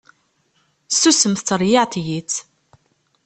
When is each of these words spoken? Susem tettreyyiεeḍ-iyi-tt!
Susem 0.99 1.33
tettreyyiεeḍ-iyi-tt! 1.35 2.35